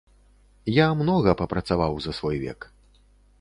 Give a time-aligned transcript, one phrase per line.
[0.75, 2.59] Я многа папрацаваў за свой век.